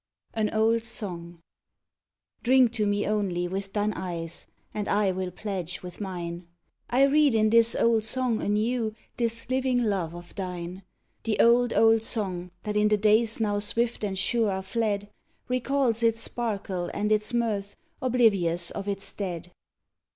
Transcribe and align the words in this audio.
AN 0.33 0.49
OLD 0.51 0.83
SONG 0.83 1.37
"Drink 2.41 2.71
to 2.71 2.87
me 2.87 3.05
only 3.05 3.47
with 3.47 3.71
thine 3.71 3.93
eyes, 3.93 4.47
and 4.73 4.87
I 4.87 5.11
will 5.11 5.29
pledge 5.29 5.83
with 5.83 6.01
mine," 6.01 6.47
I 6.89 7.03
read 7.03 7.35
in 7.35 7.51
this 7.51 7.75
old 7.75 8.03
song, 8.03 8.41
anew, 8.41 8.95
this 9.17 9.47
living 9.51 9.83
love 9.83 10.15
of 10.15 10.33
thine! 10.33 10.81
The 11.23 11.39
old, 11.39 11.71
old 11.73 12.01
song 12.03 12.49
that 12.63 12.75
in 12.75 12.87
the 12.87 12.97
days 12.97 13.39
now 13.39 13.59
swift 13.59 14.03
and 14.03 14.17
sure 14.17 14.49
are 14.49 14.63
fled, 14.63 15.07
Recalls 15.47 16.01
its 16.01 16.19
sparkle 16.19 16.89
and 16.95 17.11
its 17.11 17.31
mirth, 17.31 17.75
oblivious 18.01 18.71
of 18.71 18.87
its 18.87 19.13
dead! 19.13 19.51